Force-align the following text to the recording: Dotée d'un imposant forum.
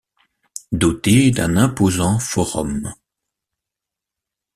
Dotée 0.71 1.29
d'un 1.29 1.57
imposant 1.57 2.17
forum. 2.17 2.91